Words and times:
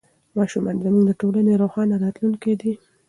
ماشومان 0.37 0.75
زموږ 0.83 1.03
د 1.07 1.11
ټولنې 1.21 1.53
روښانه 1.61 1.95
راتلونکی 2.03 2.53
دی. 2.61 2.73